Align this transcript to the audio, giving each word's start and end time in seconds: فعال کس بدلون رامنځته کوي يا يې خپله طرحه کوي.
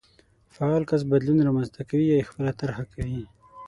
فعال 0.55 0.83
کس 0.89 1.01
بدلون 1.11 1.39
رامنځته 1.47 1.81
کوي 1.89 2.05
يا 2.09 2.15
يې 2.19 2.27
خپله 2.29 2.51
طرحه 2.59 2.83
کوي. 2.93 3.21